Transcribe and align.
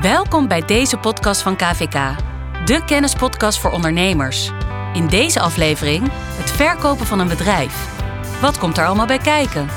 Welkom 0.00 0.48
bij 0.48 0.60
deze 0.60 0.96
podcast 0.96 1.42
van 1.42 1.56
KVK, 1.56 2.16
de 2.64 2.84
kennispodcast 2.86 3.58
voor 3.58 3.70
ondernemers. 3.70 4.50
In 4.92 5.06
deze 5.06 5.40
aflevering 5.40 6.08
het 6.12 6.50
verkopen 6.50 7.06
van 7.06 7.18
een 7.18 7.28
bedrijf. 7.28 7.88
Wat 8.40 8.58
komt 8.58 8.78
er 8.78 8.86
allemaal 8.86 9.06
bij 9.06 9.18
kijken? 9.18 9.68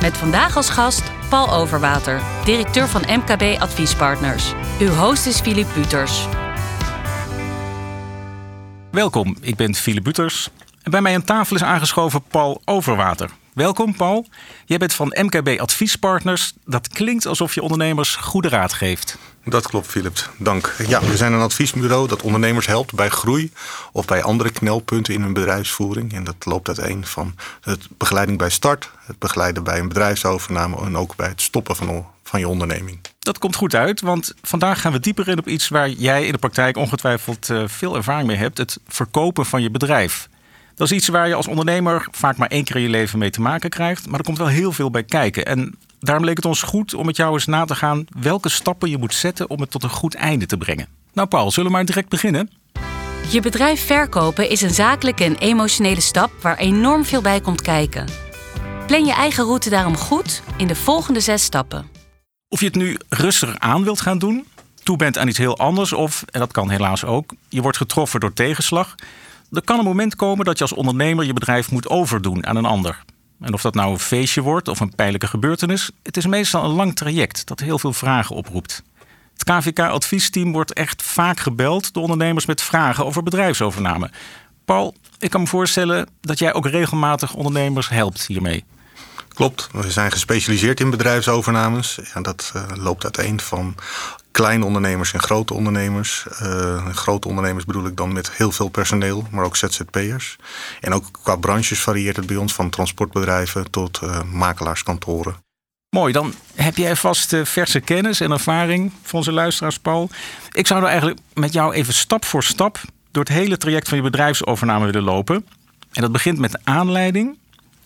Met 0.00 0.16
vandaag 0.16 0.56
als 0.56 0.70
gast 0.70 1.02
Paul 1.28 1.52
Overwater, 1.52 2.20
directeur 2.44 2.88
van 2.88 3.02
MKB 3.06 3.60
Adviespartners. 3.60 4.52
Uw 4.78 4.92
host 4.92 5.26
is 5.26 5.40
Philip 5.40 5.68
Buters. 5.74 6.26
Welkom, 8.90 9.36
ik 9.40 9.56
ben 9.56 9.74
Philip 9.74 10.04
Buters. 10.04 10.48
En 10.82 10.90
bij 10.90 11.00
mij 11.00 11.14
aan 11.14 11.24
tafel 11.24 11.56
is 11.56 11.62
aangeschoven 11.62 12.22
Paul 12.22 12.62
Overwater. 12.64 13.30
Welkom 13.54 13.96
Paul. 13.96 14.26
Jij 14.64 14.78
bent 14.78 14.94
van 14.94 15.16
MKB 15.20 15.60
Adviespartners. 15.60 16.52
Dat 16.64 16.88
klinkt 16.88 17.26
alsof 17.26 17.54
je 17.54 17.62
ondernemers 17.62 18.16
goede 18.16 18.48
raad 18.48 18.72
geeft. 18.72 19.18
Dat 19.44 19.66
klopt, 19.66 19.86
Philip. 19.86 20.30
Dank. 20.36 20.74
Ja, 20.86 21.00
we 21.00 21.16
zijn 21.16 21.32
een 21.32 21.40
adviesbureau 21.40 22.08
dat 22.08 22.22
ondernemers 22.22 22.66
helpt 22.66 22.94
bij 22.94 23.08
groei 23.08 23.52
of 23.92 24.04
bij 24.04 24.22
andere 24.22 24.50
knelpunten 24.50 25.14
in 25.14 25.22
hun 25.22 25.32
bedrijfsvoering. 25.32 26.12
En 26.12 26.24
dat 26.24 26.34
loopt 26.44 26.68
uiteen 26.68 27.06
van 27.06 27.34
het 27.60 27.88
begeleiding 27.96 28.38
bij 28.38 28.50
start, 28.50 28.90
het 28.98 29.18
begeleiden 29.18 29.62
bij 29.62 29.78
een 29.78 29.88
bedrijfsovername 29.88 30.76
en 30.76 30.96
ook 30.96 31.16
bij 31.16 31.28
het 31.28 31.40
stoppen 31.40 31.76
van, 31.76 32.06
van 32.24 32.40
je 32.40 32.48
onderneming. 32.48 33.00
Dat 33.18 33.38
komt 33.38 33.56
goed 33.56 33.74
uit, 33.74 34.00
want 34.00 34.34
vandaag 34.42 34.80
gaan 34.80 34.92
we 34.92 35.00
dieper 35.00 35.28
in 35.28 35.38
op 35.38 35.48
iets 35.48 35.68
waar 35.68 35.88
jij 35.88 36.26
in 36.26 36.32
de 36.32 36.38
praktijk 36.38 36.76
ongetwijfeld 36.76 37.50
eh, 37.50 37.62
veel 37.66 37.96
ervaring 37.96 38.26
mee 38.26 38.36
hebt: 38.36 38.58
het 38.58 38.78
verkopen 38.88 39.46
van 39.46 39.62
je 39.62 39.70
bedrijf. 39.70 40.28
Dat 40.80 40.90
is 40.90 40.96
iets 40.96 41.08
waar 41.08 41.28
je 41.28 41.34
als 41.34 41.48
ondernemer 41.48 42.06
vaak 42.10 42.36
maar 42.36 42.48
één 42.48 42.64
keer 42.64 42.76
in 42.76 42.82
je 42.82 42.88
leven 42.88 43.18
mee 43.18 43.30
te 43.30 43.40
maken 43.40 43.70
krijgt. 43.70 44.06
Maar 44.08 44.18
er 44.18 44.24
komt 44.24 44.38
wel 44.38 44.46
heel 44.46 44.72
veel 44.72 44.90
bij 44.90 45.04
kijken. 45.04 45.46
En 45.46 45.78
daarom 45.98 46.24
leek 46.24 46.36
het 46.36 46.44
ons 46.44 46.62
goed 46.62 46.94
om 46.94 47.06
met 47.06 47.16
jou 47.16 47.32
eens 47.32 47.46
na 47.46 47.64
te 47.64 47.74
gaan 47.74 48.06
welke 48.20 48.48
stappen 48.48 48.90
je 48.90 48.98
moet 48.98 49.14
zetten 49.14 49.50
om 49.50 49.60
het 49.60 49.70
tot 49.70 49.82
een 49.82 49.90
goed 49.90 50.14
einde 50.14 50.46
te 50.46 50.56
brengen. 50.56 50.86
Nou, 51.12 51.28
Paul, 51.28 51.50
zullen 51.50 51.70
we 51.70 51.76
maar 51.76 51.84
direct 51.84 52.08
beginnen? 52.08 52.50
Je 53.30 53.40
bedrijf 53.40 53.86
verkopen 53.86 54.50
is 54.50 54.62
een 54.62 54.74
zakelijke 54.74 55.24
en 55.24 55.36
emotionele 55.36 56.00
stap 56.00 56.30
waar 56.42 56.56
enorm 56.56 57.04
veel 57.04 57.22
bij 57.22 57.40
komt 57.40 57.62
kijken. 57.62 58.06
Plan 58.86 59.04
je 59.04 59.12
eigen 59.12 59.44
route 59.44 59.70
daarom 59.70 59.96
goed 59.96 60.42
in 60.56 60.66
de 60.66 60.76
volgende 60.76 61.20
zes 61.20 61.42
stappen. 61.42 61.86
Of 62.48 62.60
je 62.60 62.66
het 62.66 62.74
nu 62.74 62.96
rustiger 63.08 63.58
aan 63.58 63.84
wilt 63.84 64.00
gaan 64.00 64.18
doen, 64.18 64.46
toe 64.82 64.96
bent 64.96 65.18
aan 65.18 65.28
iets 65.28 65.38
heel 65.38 65.58
anders, 65.58 65.92
of, 65.92 66.24
en 66.30 66.40
dat 66.40 66.52
kan 66.52 66.70
helaas 66.70 67.04
ook, 67.04 67.32
je 67.48 67.62
wordt 67.62 67.76
getroffen 67.76 68.20
door 68.20 68.32
tegenslag 68.32 68.94
er 69.52 69.62
kan 69.64 69.78
een 69.78 69.84
moment 69.84 70.16
komen 70.16 70.44
dat 70.44 70.58
je 70.58 70.64
als 70.64 70.72
ondernemer 70.72 71.24
je 71.24 71.32
bedrijf 71.32 71.70
moet 71.70 71.88
overdoen 71.88 72.46
aan 72.46 72.56
een 72.56 72.64
ander. 72.64 73.04
En 73.40 73.52
of 73.52 73.62
dat 73.62 73.74
nou 73.74 73.90
een 73.90 73.98
feestje 73.98 74.40
wordt 74.40 74.68
of 74.68 74.80
een 74.80 74.94
pijnlijke 74.94 75.26
gebeurtenis, 75.26 75.90
het 76.02 76.16
is 76.16 76.26
meestal 76.26 76.64
een 76.64 76.70
lang 76.70 76.96
traject 76.96 77.46
dat 77.46 77.60
heel 77.60 77.78
veel 77.78 77.92
vragen 77.92 78.36
oproept. 78.36 78.82
Het 79.32 79.44
KVK-adviesteam 79.44 80.52
wordt 80.52 80.72
echt 80.72 81.02
vaak 81.02 81.40
gebeld 81.40 81.92
door 81.92 82.02
ondernemers 82.02 82.46
met 82.46 82.62
vragen 82.62 83.04
over 83.04 83.22
bedrijfsovername. 83.22 84.10
Paul, 84.64 84.94
ik 85.18 85.30
kan 85.30 85.40
me 85.40 85.46
voorstellen 85.46 86.08
dat 86.20 86.38
jij 86.38 86.54
ook 86.54 86.66
regelmatig 86.66 87.34
ondernemers 87.34 87.88
helpt 87.88 88.26
hiermee. 88.26 88.64
Klopt, 89.28 89.68
we 89.72 89.90
zijn 89.90 90.12
gespecialiseerd 90.12 90.80
in 90.80 90.90
bedrijfsovernames. 90.90 91.98
Ja, 92.14 92.20
dat 92.20 92.52
uh, 92.56 92.62
loopt 92.74 93.04
uiteen 93.04 93.40
van 93.40 93.74
kleine 94.30 94.64
ondernemers 94.64 95.12
en 95.12 95.20
grote 95.20 95.54
ondernemers. 95.54 96.26
Uh, 96.42 96.86
grote 96.86 97.28
ondernemers 97.28 97.64
bedoel 97.64 97.86
ik 97.86 97.96
dan 97.96 98.12
met 98.12 98.32
heel 98.32 98.52
veel 98.52 98.68
personeel, 98.68 99.26
maar 99.30 99.44
ook 99.44 99.56
ZZP'ers. 99.56 100.36
En 100.80 100.94
ook 100.94 101.04
qua 101.22 101.36
branches 101.36 101.80
varieert 101.80 102.16
het 102.16 102.26
bij 102.26 102.36
ons 102.36 102.52
van 102.52 102.70
transportbedrijven 102.70 103.70
tot 103.70 104.00
uh, 104.04 104.22
makelaarskantoren. 104.22 105.36
Mooi, 105.96 106.12
dan 106.12 106.34
heb 106.54 106.76
jij 106.76 106.96
vast 106.96 107.32
uh, 107.32 107.44
verse 107.44 107.80
kennis 107.80 108.20
en 108.20 108.30
ervaring 108.30 108.92
van 109.02 109.18
onze 109.18 109.32
luisteraars, 109.32 109.78
Paul. 109.78 110.10
Ik 110.52 110.66
zou 110.66 110.80
nou 110.80 110.92
eigenlijk 110.92 111.20
met 111.34 111.52
jou 111.52 111.74
even 111.74 111.94
stap 111.94 112.24
voor 112.24 112.42
stap 112.42 112.80
door 113.10 113.24
het 113.24 113.32
hele 113.32 113.56
traject 113.56 113.88
van 113.88 113.96
je 113.96 114.02
bedrijfsovername 114.02 114.84
willen 114.84 115.02
lopen. 115.02 115.46
En 115.92 116.02
dat 116.02 116.12
begint 116.12 116.38
met 116.38 116.52
de 116.52 116.60
aanleiding, 116.64 117.38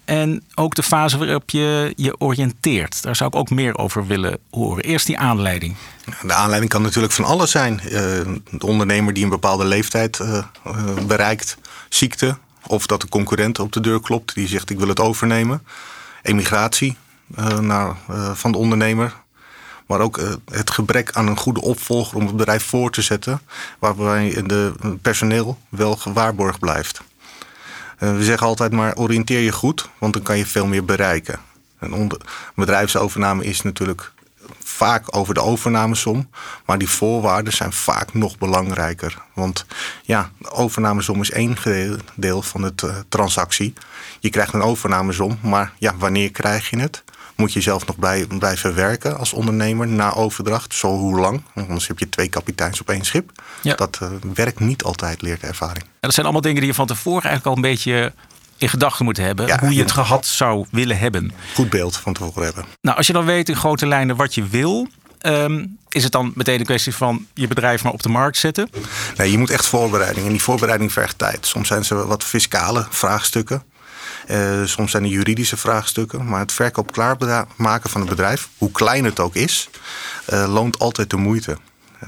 en 0.05 0.45
ook 0.55 0.75
de 0.75 0.83
fase 0.83 1.19
waarop 1.19 1.51
je 1.51 1.93
je 1.97 2.21
oriënteert. 2.21 3.03
Daar 3.03 3.17
zou 3.17 3.31
ik 3.31 3.37
ook 3.37 3.51
meer 3.51 3.79
over 3.79 4.07
willen 4.07 4.39
horen. 4.51 4.85
Eerst 4.85 5.07
die 5.07 5.19
aanleiding. 5.19 5.77
De 6.23 6.33
aanleiding 6.33 6.73
kan 6.73 6.83
natuurlijk 6.83 7.13
van 7.13 7.25
alles 7.25 7.51
zijn. 7.51 7.81
Uh, 7.85 7.91
de 8.51 8.67
ondernemer 8.67 9.15
die 9.15 9.25
een 9.25 9.31
bepaalde 9.31 9.65
leeftijd 9.65 10.19
uh, 10.19 10.45
bereikt, 11.07 11.57
ziekte. 11.89 12.37
Of 12.67 12.87
dat 12.87 13.01
de 13.01 13.09
concurrent 13.09 13.59
op 13.59 13.73
de 13.73 13.81
deur 13.81 14.01
klopt 14.01 14.35
die 14.35 14.49
zegt 14.49 14.71
ik 14.71 14.79
wil 14.79 14.89
het 14.89 15.01
overnemen. 15.01 15.63
Emigratie 16.23 16.97
naar, 17.61 17.97
van 18.35 18.53
de 18.53 18.59
ondernemer. 18.59 19.15
Maar 19.87 20.01
ook 20.01 20.21
het 20.51 20.71
gebrek 20.71 21.13
aan 21.13 21.27
een 21.27 21.37
goede 21.37 21.61
opvolger 21.61 22.17
om 22.17 22.27
het 22.27 22.37
bedrijf 22.37 22.65
voor 22.65 22.91
te 22.91 23.03
zetten. 23.03 23.41
Waarbij 23.79 24.43
de 24.47 24.73
personeel 25.03 25.59
wel 25.69 25.97
gewaarborgd 25.97 26.59
blijft. 26.59 27.01
Eh, 28.05 28.17
we 28.17 28.25
zeggen 28.25 28.47
altijd 28.47 28.73
maar 28.73 28.97
oriënteer 28.97 29.41
je 29.41 29.53
goed, 29.53 29.89
want 29.99 30.13
dan 30.13 30.23
kan 30.23 30.39
je 30.39 30.47
veel 30.47 30.67
meer 30.67 30.85
bereiken. 30.85 31.39
Een 31.79 32.13
bedrijfsovername 32.55 33.45
is 33.45 33.63
natuurlijk 33.63 34.13
vaak 34.63 35.17
over 35.17 35.35
de 35.35 35.41
overnamesom. 35.41 36.31
Maar 36.67 36.79
die 36.79 36.89
voorwaarden 36.89 37.53
zijn 37.53 37.73
vaak 37.73 38.15
nog 38.15 38.39
belangrijker. 38.39 39.23
Want 39.35 39.67
ja, 40.03 40.31
de 40.39 40.51
overnamesom 40.51 41.21
is 41.21 41.31
één 41.31 41.57
deel 42.15 42.43
van 42.43 42.63
de 42.63 42.73
uh, 42.85 42.97
transactie. 43.09 43.73
Je 44.21 44.31
krijgt 44.31 44.55
een 44.55 44.63
overnamesom, 44.63 45.39
maar 45.43 45.73
ja, 45.79 45.97
wanneer 45.97 46.31
krijg 46.31 46.71
je 46.71 46.79
het? 46.79 47.05
Moet 47.37 47.53
je 47.53 47.61
zelf 47.61 47.87
nog 47.87 47.99
blijven 48.39 48.75
werken 48.75 49.19
als 49.19 49.33
ondernemer 49.33 49.87
na 49.87 50.15
overdracht. 50.15 50.75
Zo 50.75 50.89
hoe 50.89 51.21
lang? 51.21 51.43
Anders 51.55 51.87
heb 51.87 51.99
je 51.99 52.09
twee 52.09 52.29
kapiteins 52.29 52.81
op 52.81 52.89
één 52.89 53.05
schip. 53.05 53.31
Dat 53.63 53.99
uh, 54.03 54.09
werkt 54.35 54.61
niet 54.61 54.83
altijd, 54.83 55.23
leert 55.23 55.41
de 55.41 55.47
ervaring. 55.47 55.83
En 55.83 55.89
dat 56.01 56.15
zijn 56.15 56.27
allemaal 56.27 56.45
dingen 56.45 56.61
die 56.61 56.69
je 56.69 56.75
van 56.75 56.87
tevoren 56.87 57.23
eigenlijk 57.23 57.47
al 57.47 57.57
een 57.57 57.71
beetje 57.71 58.13
in 58.57 58.69
gedachten 58.69 59.05
moet 59.05 59.17
hebben. 59.17 59.59
hoe 59.59 59.75
je 59.75 59.83
het 59.83 59.93
gehad 59.93 60.27
zou 60.27 60.67
willen 60.71 60.99
hebben. 60.99 61.33
Goed 61.55 61.71
beeld 61.71 61.97
van 61.97 62.13
tevoren 62.13 62.45
hebben. 62.45 62.65
Nou, 62.81 62.97
als 62.97 63.07
je 63.07 63.13
dan 63.13 63.25
weet 63.25 63.49
in 63.49 63.57
grote 63.57 63.87
lijnen 63.87 64.17
wat 64.17 64.35
je 64.35 64.47
wil. 64.47 64.89
Um, 65.27 65.79
is 65.89 66.03
het 66.03 66.13
dan 66.13 66.33
meteen 66.35 66.59
een 66.59 66.67
kwestie 66.67 66.95
van 66.95 67.27
je 67.35 67.49
bedrijf 67.49 67.83
maar 67.83 67.93
op 67.93 68.03
de 68.03 68.09
markt 68.09 68.37
zetten? 68.37 68.71
Nee, 69.17 69.31
je 69.31 69.39
moet 69.39 69.51
echt 69.51 69.67
voorbereiding. 69.67 70.27
En 70.27 70.33
die 70.33 70.43
voorbereiding 70.43 70.93
vergt 70.93 71.19
tijd. 71.19 71.47
Soms 71.47 71.69
zijn 71.69 71.85
ze 71.85 71.95
wat 72.07 72.25
fiscale 72.25 72.87
vraagstukken. 72.91 73.63
Uh, 74.31 74.65
soms 74.65 74.91
zijn 74.91 75.03
er 75.03 75.09
juridische 75.09 75.57
vraagstukken. 75.57 76.27
Maar 76.27 76.41
het 76.41 76.53
verkoop 76.53 76.93
klaarmaken 76.93 77.91
van 77.91 78.01
een 78.01 78.07
bedrijf, 78.07 78.49
hoe 78.59 78.71
klein 78.71 79.05
het 79.05 79.21
ook 79.21 79.35
is, 79.35 79.69
uh, 80.33 80.53
loont 80.53 80.79
altijd 80.79 81.11
de 81.11 81.17
moeite. 81.17 81.59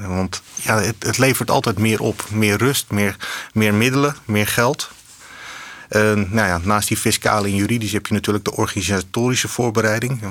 Uh, 0.01 0.07
want 0.07 0.41
ja, 0.55 0.79
het, 0.81 0.95
het, 0.99 1.17
levert 1.17 1.51
altijd 1.51 1.77
meer 1.77 2.01
op. 2.01 2.25
Meer 2.29 2.57
rust, 2.57 2.91
meer, 2.91 3.15
meer 3.53 3.73
middelen, 3.73 4.15
meer 4.25 4.47
geld. 4.47 4.89
Uh, 5.89 6.01
nou 6.13 6.47
ja, 6.47 6.59
naast 6.63 6.87
die 6.87 6.97
fiscale 6.97 7.47
en 7.47 7.55
juridische 7.55 7.95
heb 7.95 8.07
je 8.07 8.13
natuurlijk 8.13 8.45
de 8.45 8.55
organisatorische 8.55 9.47
voorbereiding. 9.47 10.21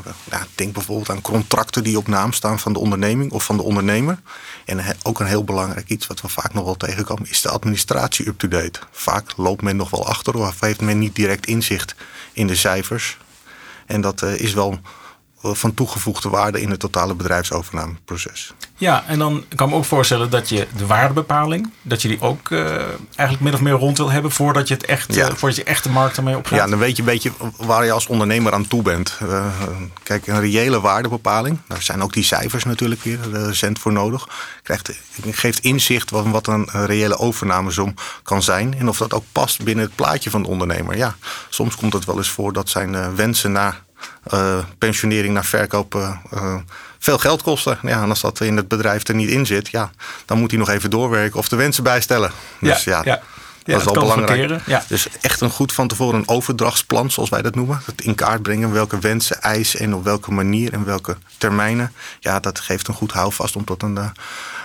Denk 0.54 0.72
bijvoorbeeld 0.72 1.10
aan 1.10 1.20
contracten 1.20 1.84
die 1.84 1.98
op 1.98 2.08
naam 2.08 2.32
staan 2.32 2.58
van 2.58 2.72
de 2.72 2.78
onderneming 2.78 3.32
of 3.32 3.44
van 3.44 3.56
de 3.56 3.62
ondernemer. 3.62 4.18
En 4.64 4.80
ook 5.02 5.20
een 5.20 5.26
heel 5.26 5.44
belangrijk 5.44 5.88
iets 5.88 6.06
wat 6.06 6.20
we 6.20 6.28
vaak 6.28 6.54
nog 6.54 6.64
wel 6.64 6.76
tegenkomen, 6.76 7.30
is 7.30 7.42
de 7.42 7.48
administratie 7.48 8.28
up-to-date. 8.28 8.80
Vaak 8.90 9.36
loopt 9.36 9.62
men 9.62 9.76
nog 9.76 9.90
wel 9.90 10.06
achter 10.06 10.34
of 10.36 10.60
heeft 10.60 10.80
men 10.80 10.98
niet 10.98 11.14
direct 11.14 11.46
inzicht 11.46 11.94
in 12.32 12.46
de 12.46 12.56
cijfers. 12.56 13.18
En 13.86 14.00
dat 14.00 14.22
uh, 14.22 14.40
is 14.40 14.54
wel 14.54 14.80
van 15.54 15.74
toegevoegde 15.74 16.28
waarde 16.28 16.60
in 16.60 16.70
het 16.70 16.80
totale 16.80 17.14
bedrijfsovernameproces. 17.14 18.54
Ja, 18.78 19.04
en 19.06 19.18
dan 19.18 19.44
kan 19.54 19.66
ik 19.66 19.72
me 19.72 19.78
ook 19.78 19.84
voorstellen 19.84 20.30
dat 20.30 20.48
je 20.48 20.66
de 20.76 20.86
waardebepaling, 20.86 21.70
dat 21.82 22.02
je 22.02 22.08
die 22.08 22.20
ook 22.20 22.50
uh, 22.50 22.74
eigenlijk 23.16 23.40
min 23.40 23.54
of 23.54 23.60
meer 23.60 23.72
rond 23.72 23.96
wil 23.98 24.10
hebben 24.10 24.30
voordat 24.30 24.68
je 24.68 24.74
het 24.74 24.84
echt, 24.84 25.14
ja. 25.14 25.28
uh, 25.28 25.34
voordat 25.34 25.56
je 25.56 25.64
echt 25.64 25.82
de 25.82 25.90
markt 25.90 26.16
ermee 26.16 26.36
opgaat. 26.36 26.58
Ja, 26.58 26.66
dan 26.66 26.78
weet 26.78 26.96
je 26.96 27.02
een 27.02 27.08
beetje 27.08 27.32
waar 27.56 27.84
je 27.84 27.92
als 27.92 28.06
ondernemer 28.06 28.52
aan 28.52 28.68
toe 28.68 28.82
bent. 28.82 29.18
Uh, 29.22 29.46
kijk, 30.02 30.26
een 30.26 30.40
reële 30.40 30.80
waardebepaling, 30.80 31.58
daar 31.68 31.82
zijn 31.82 32.02
ook 32.02 32.12
die 32.12 32.24
cijfers 32.24 32.64
natuurlijk 32.64 33.02
weer 33.02 33.18
recent 33.32 33.78
voor 33.78 33.92
nodig. 33.92 34.28
Krijgt, 34.62 34.92
geeft 35.30 35.58
inzicht 35.58 36.10
wat, 36.10 36.26
wat 36.26 36.46
een 36.46 36.68
reële 36.72 37.18
overnamesom 37.18 37.94
kan 38.22 38.42
zijn 38.42 38.78
en 38.78 38.88
of 38.88 38.98
dat 38.98 39.14
ook 39.14 39.24
past 39.32 39.62
binnen 39.62 39.84
het 39.84 39.94
plaatje 39.94 40.30
van 40.30 40.42
de 40.42 40.48
ondernemer. 40.48 40.96
Ja, 40.96 41.16
soms 41.48 41.76
komt 41.76 41.92
het 41.92 42.04
wel 42.04 42.16
eens 42.16 42.30
voor 42.30 42.52
dat 42.52 42.68
zijn 42.68 43.16
wensen 43.16 43.52
naar 43.52 43.84
uh, 44.34 44.58
pensionering 44.78 45.34
naar 45.34 45.44
verkoop 45.44 45.94
uh, 45.94 46.54
veel 46.98 47.18
geld 47.18 47.42
kosten. 47.42 47.78
Ja, 47.82 48.02
en 48.02 48.08
als 48.08 48.20
dat 48.20 48.40
in 48.40 48.56
het 48.56 48.68
bedrijf 48.68 49.08
er 49.08 49.14
niet 49.14 49.28
in 49.28 49.46
zit, 49.46 49.68
ja, 49.68 49.90
dan 50.24 50.38
moet 50.38 50.50
hij 50.50 50.58
nog 50.58 50.68
even 50.68 50.90
doorwerken 50.90 51.38
of 51.38 51.48
de 51.48 51.56
wensen 51.56 51.82
bijstellen. 51.82 52.30
Dus 52.60 52.84
ja, 52.84 53.00
ja, 53.04 53.20
dat 53.64 53.78
is 53.78 53.84
wel 53.84 53.92
belangrijk. 53.92 54.88
Dus 54.88 55.08
echt 55.20 55.40
een 55.40 55.50
goed 55.50 55.72
van 55.72 55.88
tevoren 55.88 56.18
een 56.18 56.28
overdrachtsplan, 56.28 57.10
zoals 57.10 57.28
wij 57.28 57.42
dat 57.42 57.54
noemen. 57.54 57.80
Het 57.84 58.00
in 58.00 58.14
kaart 58.14 58.42
brengen 58.42 58.72
welke 58.72 58.98
wensen, 58.98 59.42
eisen 59.42 59.80
en 59.80 59.94
op 59.94 60.04
welke 60.04 60.32
manier 60.32 60.72
en 60.72 60.84
welke 60.84 61.16
termijnen. 61.38 61.92
Ja, 62.20 62.40
dat 62.40 62.60
geeft 62.60 62.88
een 62.88 62.94
goed 62.94 63.12
houvast 63.12 63.56
om 63.56 63.64
tot 63.64 63.82
een 63.82 63.96
uh, 63.96 64.06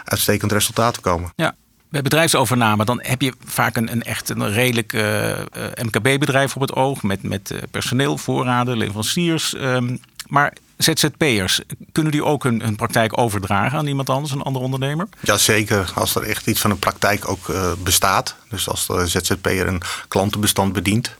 uitstekend 0.03 0.51
resultaat 0.51 0.93
te 0.93 1.01
komen. 1.01 1.31
Ja, 1.35 1.55
bij 1.91 2.01
bedrijfsovername, 2.01 2.85
dan 2.85 2.99
heb 3.03 3.21
je 3.21 3.33
vaak 3.45 3.75
een, 3.75 3.91
een 3.91 4.03
echt 4.03 4.29
een 4.29 4.51
redelijk 4.51 4.93
eh, 4.93 5.31
eh, 5.31 5.45
MKB-bedrijf 5.81 6.55
op 6.55 6.61
het 6.61 6.73
oog. 6.73 7.03
Met, 7.03 7.23
met 7.23 7.51
uh, 7.51 7.59
personeel, 7.71 8.17
voorraden, 8.17 8.77
leveranciers. 8.77 9.53
Um, 9.53 9.99
maar 10.27 10.53
ZZP'ers, 10.77 11.61
kunnen 11.91 12.11
die 12.11 12.23
ook 12.23 12.43
hun, 12.43 12.75
praktijk 12.75 13.17
overdragen 13.17 13.77
aan 13.77 13.87
iemand 13.87 14.09
anders, 14.09 14.33
een 14.33 14.41
andere 14.41 14.65
ondernemer? 14.65 15.07
Jazeker, 15.19 15.91
als 15.95 16.15
er 16.15 16.23
echt 16.23 16.47
iets 16.47 16.59
van 16.59 16.71
een 16.71 16.79
praktijk 16.79 17.29
ook 17.29 17.53
bestaat. 17.83 18.35
Dus 18.49 18.69
als 18.69 18.87
de 18.87 19.07
ZZP'er 19.07 19.67
een 19.67 19.81
klantenbestand 20.07 20.73
bedient, 20.73 21.15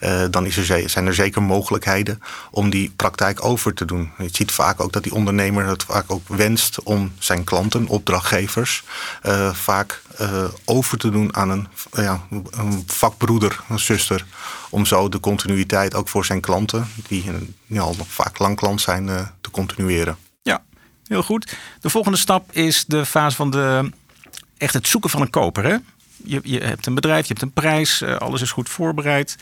uh, 0.00 0.24
dan 0.30 0.46
is 0.46 0.56
er, 0.56 0.90
zijn 0.90 1.06
er 1.06 1.14
zeker 1.14 1.42
mogelijkheden 1.42 2.22
om 2.50 2.70
die 2.70 2.92
praktijk 2.96 3.44
over 3.44 3.74
te 3.74 3.84
doen. 3.84 4.10
Je 4.18 4.28
ziet 4.32 4.52
vaak 4.52 4.80
ook 4.80 4.92
dat 4.92 5.02
die 5.02 5.14
ondernemer 5.14 5.66
het 5.66 5.82
vaak 5.82 6.04
ook 6.06 6.28
wenst 6.28 6.82
om 6.82 7.12
zijn 7.18 7.44
klanten, 7.44 7.86
opdrachtgevers, 7.86 8.84
uh, 9.26 9.54
vaak 9.54 10.02
uh, 10.20 10.44
over 10.64 10.98
te 10.98 11.10
doen 11.10 11.36
aan 11.36 11.50
een, 11.50 11.68
ja, 11.92 12.20
een 12.50 12.82
vakbroeder, 12.86 13.60
een 13.68 13.78
zuster. 13.78 14.24
Om 14.70 14.86
zo 14.86 15.08
de 15.08 15.20
continuïteit 15.20 15.94
ook 15.94 16.08
voor 16.08 16.24
zijn 16.24 16.40
klanten, 16.40 16.88
die 17.08 17.24
ja, 17.66 17.80
al 17.80 17.96
vaak 18.08 18.38
lang 18.38 18.56
klant 18.56 18.80
zijn, 18.80 19.06
te 19.40 19.50
continueren. 19.50 20.16
Ja, 20.42 20.62
heel 21.06 21.22
goed. 21.22 21.56
De 21.80 21.90
volgende 21.90 22.18
stap 22.18 22.52
is 22.52 22.84
de 22.84 23.06
fase 23.06 23.36
van 23.36 23.50
de, 23.50 23.90
echt 24.56 24.74
het 24.74 24.86
zoeken 24.86 25.10
van 25.10 25.20
een 25.20 25.30
koper. 25.30 25.64
Hè? 25.64 25.76
Je, 26.24 26.40
je 26.42 26.60
hebt 26.60 26.86
een 26.86 26.94
bedrijf, 26.94 27.22
je 27.22 27.32
hebt 27.32 27.42
een 27.42 27.52
prijs, 27.52 28.02
alles 28.02 28.42
is 28.42 28.50
goed 28.50 28.68
voorbereid 28.68 29.36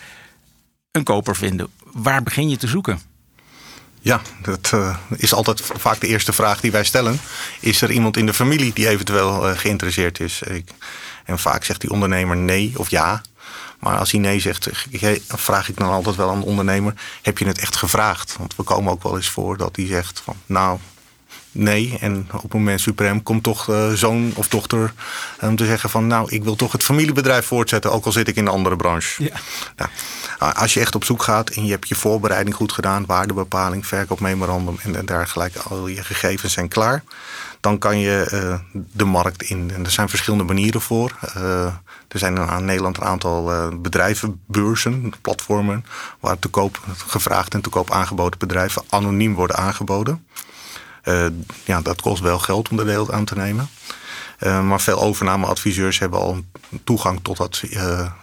een 0.90 1.04
koper 1.04 1.36
vinden. 1.36 1.68
Waar 1.84 2.22
begin 2.22 2.48
je 2.48 2.56
te 2.56 2.66
zoeken? 2.66 3.00
Ja, 4.00 4.20
dat 4.42 4.70
uh, 4.74 4.96
is 5.16 5.34
altijd 5.34 5.60
vaak 5.60 6.00
de 6.00 6.06
eerste 6.06 6.32
vraag 6.32 6.60
die 6.60 6.70
wij 6.70 6.84
stellen. 6.84 7.20
Is 7.60 7.82
er 7.82 7.90
iemand 7.90 8.16
in 8.16 8.26
de 8.26 8.34
familie 8.34 8.72
die 8.72 8.88
eventueel 8.88 9.50
uh, 9.50 9.58
geïnteresseerd 9.58 10.20
is? 10.20 10.42
Ik, 10.42 10.70
en 11.24 11.38
vaak 11.38 11.64
zegt 11.64 11.80
die 11.80 11.90
ondernemer 11.90 12.36
nee 12.36 12.72
of 12.76 12.90
ja. 12.90 13.22
Maar 13.78 13.98
als 13.98 14.10
hij 14.10 14.20
nee 14.20 14.40
zegt, 14.40 14.68
vraag 15.28 15.68
ik 15.68 15.76
dan 15.76 15.90
altijd 15.90 16.16
wel 16.16 16.30
aan 16.30 16.40
de 16.40 16.46
ondernemer: 16.46 16.94
heb 17.22 17.38
je 17.38 17.46
het 17.46 17.58
echt 17.58 17.76
gevraagd? 17.76 18.36
Want 18.38 18.56
we 18.56 18.62
komen 18.62 18.92
ook 18.92 19.02
wel 19.02 19.16
eens 19.16 19.28
voor 19.28 19.56
dat 19.56 19.76
hij 19.76 19.86
zegt 19.86 20.20
van 20.24 20.36
nou, 20.46 20.78
nee. 21.52 21.96
En 22.00 22.28
op 22.32 22.42
het 22.42 22.52
moment 22.52 22.80
suprem 22.80 23.22
komt 23.22 23.42
toch 23.42 23.68
uh, 23.68 23.92
zoon 23.92 24.32
of 24.34 24.48
dochter 24.48 24.92
om 25.40 25.56
te 25.56 25.66
zeggen 25.66 25.90
van 25.90 26.06
nou, 26.06 26.30
ik 26.30 26.44
wil 26.44 26.56
toch 26.56 26.72
het 26.72 26.82
familiebedrijf 26.82 27.46
voortzetten, 27.46 27.92
ook 27.92 28.04
al 28.04 28.12
zit 28.12 28.28
ik 28.28 28.36
in 28.36 28.46
een 28.46 28.52
andere 28.52 28.76
branche. 28.76 29.24
Ja. 29.24 29.36
Nou, 29.76 30.54
als 30.54 30.74
je 30.74 30.80
echt 30.80 30.94
op 30.94 31.04
zoek 31.04 31.22
gaat 31.22 31.50
en 31.50 31.64
je 31.64 31.70
hebt 31.70 31.88
je 31.88 31.94
voorbereiding 31.94 32.56
goed 32.56 32.72
gedaan, 32.72 33.06
waardebepaling, 33.06 33.86
verkoopmemorandum 33.86 34.78
en 34.82 35.06
dergelijke, 35.06 35.58
al 35.58 35.86
je 35.86 36.04
gegevens 36.04 36.52
zijn 36.52 36.68
klaar, 36.68 37.02
dan 37.60 37.78
kan 37.78 37.98
je 37.98 38.30
uh, 38.32 38.80
de 38.92 39.04
markt 39.04 39.42
in. 39.42 39.70
En 39.74 39.84
er 39.84 39.90
zijn 39.90 40.08
verschillende 40.08 40.44
manieren 40.44 40.80
voor. 40.80 41.16
Uh, 41.36 41.64
er 42.08 42.18
zijn 42.18 42.36
in 42.36 42.64
Nederland 42.64 42.96
een 42.96 43.04
aantal 43.04 43.70
bedrijven, 43.80 44.40
beurzen, 44.46 45.12
platformen, 45.20 45.84
waar 46.20 46.38
te 46.38 46.48
koop 46.48 46.80
gevraagd 47.06 47.54
en 47.54 47.60
te 47.60 47.68
koop 47.68 47.90
aangeboden 47.90 48.38
bedrijven 48.38 48.82
anoniem 48.88 49.34
worden 49.34 49.56
aangeboden. 49.56 50.24
Ja, 51.64 51.80
dat 51.80 52.00
kost 52.00 52.22
wel 52.22 52.38
geld 52.38 52.68
om 52.68 52.76
de 52.76 52.84
deel 52.84 53.12
aan 53.12 53.24
te 53.24 53.34
nemen. 53.34 53.68
maar 54.40 54.80
veel 54.80 55.00
overnameadviseurs 55.00 55.98
hebben 55.98 56.18
al 56.18 56.40
toegang 56.84 57.18
tot, 57.22 57.36
dat, 57.36 57.62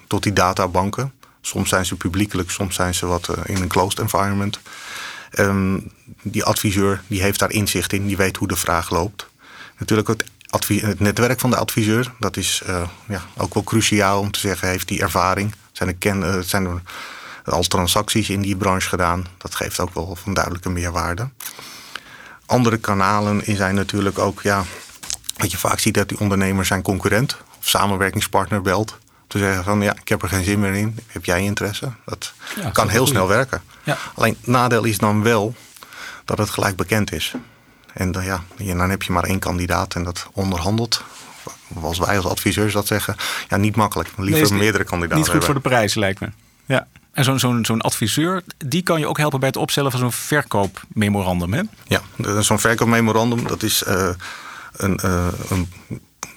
tot 0.08 0.24
die 0.24 0.34
databanken. 0.34 1.12
Soms 1.48 1.70
zijn 1.70 1.86
ze 1.86 1.96
publiekelijk, 1.96 2.50
soms 2.50 2.76
zijn 2.76 2.94
ze 2.94 3.06
wat 3.06 3.30
eh, 3.30 3.56
in 3.56 3.62
een 3.62 3.68
closed 3.68 4.00
environment. 4.00 4.60
Um, 5.40 5.92
die 6.22 6.44
adviseur 6.44 7.02
die 7.08 7.22
heeft 7.22 7.40
daar 7.40 7.52
inzicht 7.52 7.94
in, 7.94 8.08
die 8.08 8.18
weet 8.18 8.38
hoe 8.38 8.48
de 8.48 8.56
vraag 8.56 8.90
loopt. 8.90 9.28
Natuurlijk 9.78 10.08
het, 10.08 10.24
het 10.68 11.00
netwerk 11.00 11.40
van 11.40 11.50
de 11.50 11.56
adviseur, 11.56 12.14
dat 12.20 12.38
is 12.38 12.62
ja, 13.08 13.22
ook 13.38 13.54
wel 13.54 13.64
cruciaal 13.64 14.20
om 14.20 14.32
te 14.32 14.40
zeggen, 14.40 14.68
heeft 14.68 14.88
die 14.88 15.02
ervaring? 15.02 15.56
Zijn 15.72 15.90
er, 15.90 15.96
ken, 15.96 16.44
zijn 16.44 16.66
er 16.66 16.82
al 17.44 17.62
transacties 17.62 18.30
in 18.30 18.42
die 18.42 18.56
branche 18.56 18.90
gedaan? 18.90 19.26
Dat 19.38 19.56
geeft 19.56 19.80
ook 19.80 19.94
wel 19.94 20.18
een 20.26 20.34
duidelijke 20.34 20.70
meerwaarde. 20.70 21.30
Andere 22.48 22.78
kanalen 22.78 23.42
zijn 23.46 23.76
natuurlijk 23.76 24.20
ook, 24.20 24.42
ja, 24.42 24.64
wat 25.38 25.52
je 25.52 25.58
vaak 25.58 25.80
ziet 25.80 25.94
dat 25.94 26.10
die 26.10 26.20
ondernemer 26.20 26.66
zijn 26.66 26.82
concurrent 26.82 27.38
of 27.60 27.68
samenwerkingspartner 27.68 28.62
belt 28.62 28.98
te 29.28 29.38
zeggen 29.38 29.64
van 29.64 29.82
ja, 29.82 29.96
ik 30.02 30.08
heb 30.08 30.22
er 30.22 30.30
geen 30.30 30.44
zin 30.44 30.60
meer 30.60 30.74
in. 30.74 31.00
Heb 31.08 31.26
jij 31.26 31.44
interesse? 31.44 31.92
Dat 32.06 32.34
kan 32.74 32.90
heel 32.90 33.08
snel 33.08 33.28
werken. 33.28 33.62
Ja. 33.84 33.98
Alleen 34.16 34.38
nadeel 34.42 34.84
is 34.84 34.98
dan 34.98 35.24
wel 35.24 35.56
dat 36.26 36.38
het 36.38 36.50
gelijk 36.50 36.76
bekend 36.76 37.12
is. 37.12 37.34
En 37.94 38.12
dan, 38.12 38.24
ja, 38.24 38.44
dan 38.58 38.90
heb 38.90 39.04
je 39.04 39.12
maar 39.12 39.24
één 39.24 39.40
kandidaat 39.40 39.96
en 39.96 40.04
dat 40.04 40.28
onderhandelt. 40.34 41.04
Als 41.82 42.00
wij 42.00 42.16
als 42.16 42.26
adviseurs 42.26 42.74
dat 42.74 42.88
zeggen, 42.88 43.16
ja, 43.48 43.58
niet 43.58 43.76
makkelijk. 43.76 44.10
Liever 44.18 44.54
meerdere 44.54 44.84
kandidaten. 44.84 45.24
Niet 45.24 45.30
goed 45.30 45.46
voor 45.46 45.54
de 45.54 45.60
prijs, 45.60 45.96
lijkt 45.96 46.20
me. 46.20 46.30
En 47.18 47.24
zo'n 47.24 47.40
zo'n 47.40 47.66
zo'n 47.66 47.82
adviseur, 47.82 48.44
die 48.58 48.82
kan 48.82 49.00
je 49.00 49.08
ook 49.08 49.18
helpen 49.18 49.40
bij 49.40 49.48
het 49.48 49.58
opstellen 49.58 49.92
van 49.92 50.00
zo'n 50.00 50.12
verkoopmemorandum, 50.12 51.54
hè? 51.54 51.62
Ja, 51.88 52.02
zo'n 52.42 52.60
verkoopmemorandum, 52.60 53.48
dat 53.48 53.64
is 53.64 53.84
uh, 53.88 54.10
een, 54.72 55.00
uh, 55.06 55.28
een 55.50 55.70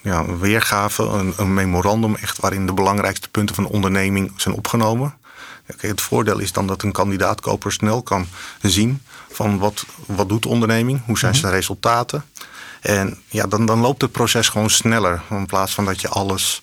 ja, 0.03 0.19
een 0.19 0.39
weergave, 0.39 1.03
een, 1.03 1.35
een, 1.37 1.55
memorandum 1.55 2.15
echt 2.15 2.39
waarin 2.39 2.67
de 2.67 2.73
belangrijkste 2.73 3.29
punten 3.29 3.55
van 3.55 3.65
de 3.65 3.71
onderneming 3.71 4.33
zijn 4.37 4.55
opgenomen. 4.55 5.15
het 5.77 6.01
voordeel 6.01 6.39
is 6.39 6.53
dan 6.53 6.67
dat 6.67 6.83
een 6.83 6.93
kandidaatkoper 6.93 7.73
snel 7.73 8.03
kan 8.03 8.27
zien 8.61 9.03
van 9.31 9.59
wat, 9.59 9.85
wat 10.07 10.29
doet 10.29 10.43
de 10.43 10.49
onderneming, 10.49 11.03
hoe 11.05 11.19
zijn 11.19 11.33
mhm. 11.33 11.41
zijn 11.41 11.53
resultaten. 11.53 12.25
En 12.81 13.19
ja, 13.29 13.47
dan, 13.47 13.67
dan 13.67 13.81
loopt 13.81 14.03
het 14.03 14.13
proces 14.13 14.49
gewoon 14.49 14.71
sneller. 14.71 15.23
In 15.31 15.47
plaats 15.47 15.75
van 15.75 15.85
dat 15.85 16.01
je 16.01 16.09
alles 16.09 16.63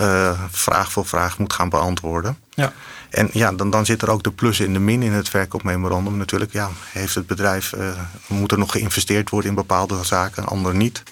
uh, 0.00 0.40
vraag 0.50 0.92
voor 0.92 1.06
vraag 1.06 1.38
moet 1.38 1.52
gaan 1.52 1.68
beantwoorden. 1.68 2.38
Ja. 2.54 2.72
En 3.14 3.28
ja, 3.32 3.52
dan, 3.52 3.70
dan 3.70 3.86
zit 3.86 4.02
er 4.02 4.10
ook 4.10 4.22
de 4.22 4.30
plus 4.30 4.60
in 4.60 4.72
de 4.72 4.78
min 4.78 5.02
in 5.02 5.12
het 5.12 5.28
verkoopmemorandum. 5.28 6.16
Natuurlijk, 6.16 6.52
ja, 6.52 6.70
heeft 6.92 7.14
het 7.14 7.26
bedrijf, 7.26 7.72
uh, 7.72 7.88
moet 8.26 8.52
er 8.52 8.58
nog 8.58 8.72
geïnvesteerd 8.72 9.30
worden 9.30 9.50
in 9.50 9.56
bepaalde 9.56 10.04
zaken, 10.04 10.46
ander 10.46 10.74
niet. 10.74 11.02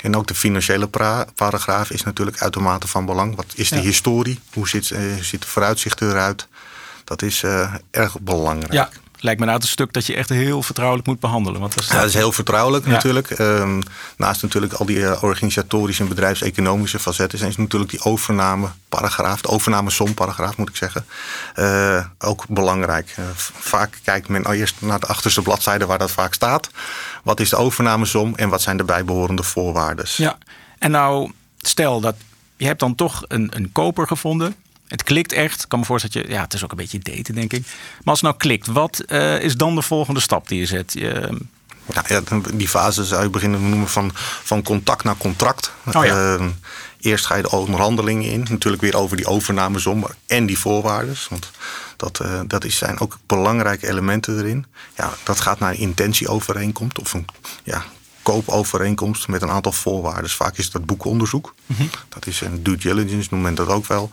En 0.00 0.16
ook 0.16 0.26
de 0.26 0.34
financiële 0.34 0.88
paragraaf 1.34 1.90
is 1.90 2.02
natuurlijk 2.02 2.42
uitermate 2.42 2.88
van 2.88 3.06
belang. 3.06 3.36
Wat 3.36 3.46
is 3.54 3.68
de 3.68 3.78
historie? 3.78 4.40
Hoe 4.52 4.68
ziet, 4.68 4.90
uh, 4.90 4.98
ziet 5.20 5.40
de 5.40 5.48
vooruitzicht 5.48 6.00
eruit? 6.00 6.48
Dat 7.04 7.22
is 7.22 7.42
uh, 7.42 7.74
erg 7.90 8.20
belangrijk. 8.20 8.72
Ja, 8.72 8.90
lijkt 9.26 9.40
me 9.40 9.46
nou 9.46 9.58
het 9.58 9.68
stuk 9.68 9.92
dat 9.92 10.06
je 10.06 10.14
echt 10.14 10.28
heel 10.28 10.62
vertrouwelijk 10.62 11.06
moet 11.08 11.20
behandelen. 11.20 11.60
Want 11.60 11.74
dat 11.74 11.84
is, 11.84 11.90
ja, 11.90 11.96
dat 11.96 12.08
is 12.08 12.14
heel 12.14 12.32
vertrouwelijk 12.32 12.86
natuurlijk. 12.86 13.38
Um, 13.38 13.82
naast 14.16 14.42
natuurlijk 14.42 14.72
al 14.72 14.86
die 14.86 14.96
uh, 14.96 15.22
organisatorische 15.22 16.02
en 16.02 16.08
bedrijfseconomische 16.08 16.98
facetten... 16.98 17.48
is 17.48 17.56
natuurlijk 17.56 17.90
die 17.90 18.02
overnameparagraaf, 18.02 19.40
de 19.40 19.48
overname-som-paragraaf 19.48 20.56
moet 20.56 20.68
ik 20.68 20.76
zeggen... 20.76 21.06
Uh, 21.56 22.04
ook 22.18 22.48
belangrijk. 22.48 23.14
Uh, 23.18 23.24
vaak 23.34 23.98
kijkt 24.04 24.28
men 24.28 24.50
eerst 24.50 24.74
naar 24.78 25.00
de 25.00 25.06
achterste 25.06 25.42
bladzijde 25.42 25.86
waar 25.86 25.98
dat 25.98 26.10
vaak 26.10 26.34
staat. 26.34 26.70
Wat 27.22 27.40
is 27.40 27.50
de 27.50 27.56
overnamesom 27.56 28.34
en 28.34 28.48
wat 28.48 28.62
zijn 28.62 28.76
de 28.76 28.84
bijbehorende 28.84 29.42
voorwaarden? 29.42 30.04
Ja, 30.16 30.38
en 30.78 30.90
nou 30.90 31.32
stel 31.58 32.00
dat 32.00 32.14
je 32.56 32.66
hebt 32.66 32.80
dan 32.80 32.94
toch 32.94 33.24
een, 33.28 33.50
een 33.54 33.72
koper 33.72 34.06
gevonden 34.06 34.54
het 34.88 35.02
klikt 35.02 35.32
echt. 35.32 35.62
Ik 35.62 35.68
kan 35.68 35.78
me 35.78 35.84
voorstellen 35.84 36.16
dat 36.16 36.26
je. 36.26 36.32
Ja, 36.32 36.42
het 36.42 36.54
is 36.54 36.64
ook 36.64 36.70
een 36.70 36.76
beetje 36.76 36.98
daten, 36.98 37.34
denk 37.34 37.52
ik. 37.52 37.62
Maar 37.62 38.04
als 38.04 38.20
het 38.20 38.28
nou 38.30 38.36
klikt, 38.36 38.66
wat 38.66 39.02
uh, 39.08 39.42
is 39.42 39.56
dan 39.56 39.74
de 39.74 39.82
volgende 39.82 40.20
stap 40.20 40.48
die 40.48 40.58
je 40.58 40.66
zet? 40.66 40.92
Je, 40.92 41.38
ja, 42.06 42.22
die 42.54 42.68
fase 42.68 43.04
zou 43.04 43.22
je 43.22 43.30
beginnen 43.30 43.60
te 43.60 43.66
noemen 43.66 43.88
van, 43.88 44.10
van 44.42 44.62
contact 44.62 45.04
naar 45.04 45.16
contract. 45.16 45.72
Oh 45.94 46.04
ja. 46.04 46.36
uh, 46.36 46.46
eerst 47.00 47.26
ga 47.26 47.34
je 47.34 47.42
de 47.42 47.50
onderhandelingen 47.50 48.30
in. 48.30 48.46
Natuurlijk 48.50 48.82
weer 48.82 48.96
over 48.96 49.16
die 49.16 49.26
overnamesom 49.26 50.06
en 50.26 50.46
die 50.46 50.58
voorwaarden. 50.58 51.16
Want 51.30 51.50
dat, 51.96 52.20
uh, 52.22 52.40
dat 52.46 52.64
is, 52.64 52.76
zijn 52.76 53.00
ook 53.00 53.18
belangrijke 53.26 53.88
elementen 53.88 54.38
erin. 54.38 54.66
Ja, 54.96 55.12
dat 55.22 55.40
gaat 55.40 55.58
naar 55.58 55.70
een 55.70 55.78
intentieovereenkomst 55.78 56.98
of 56.98 57.12
een 57.12 57.26
ja, 57.64 57.84
koopovereenkomst 58.22 59.28
met 59.28 59.42
een 59.42 59.50
aantal 59.50 59.72
voorwaarden. 59.72 60.30
Vaak 60.30 60.56
is 60.56 60.70
dat 60.70 60.86
boekonderzoek. 60.86 61.54
Mm 61.66 61.76
-hmm. 61.76 61.90
Dat 62.08 62.26
is 62.26 62.40
een 62.40 62.62
due 62.62 62.76
diligence, 62.76 63.28
noemt 63.30 63.42
men 63.42 63.54
dat 63.54 63.68
ook 63.68 63.86
wel. 63.86 64.10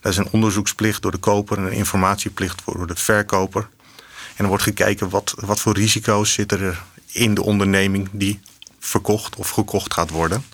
Dat 0.00 0.12
is 0.12 0.18
een 0.18 0.30
onderzoeksplicht 0.30 1.02
door 1.02 1.10
de 1.10 1.18
koper 1.18 1.58
en 1.58 1.64
een 1.64 1.72
informatieplicht 1.72 2.62
voor 2.62 2.86
de 2.86 2.96
verkoper. 2.96 3.68
En 4.36 4.44
er 4.44 4.48
wordt 4.48 4.62
gekeken 4.62 5.08
wat, 5.08 5.34
wat 5.36 5.60
voor 5.60 5.74
risico's 5.74 6.32
zitten 6.32 6.60
er 6.60 6.82
in 7.12 7.34
de 7.34 7.42
onderneming 7.42 8.08
die 8.12 8.40
verkocht 8.78 9.36
of 9.36 9.50
gekocht 9.50 9.94
gaat 9.94 10.10
worden. 10.10 10.44